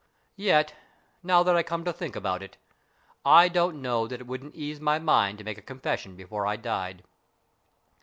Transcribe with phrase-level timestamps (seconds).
[0.39, 0.73] Yet,
[1.21, 2.57] now that I come to think about it,
[3.23, 6.55] I don't know that it wouldn't ease my mind to make a confession before I
[6.55, 7.03] died.